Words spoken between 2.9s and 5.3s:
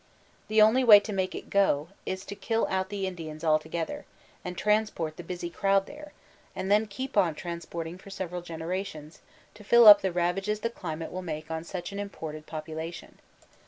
Indians altogether, and transport the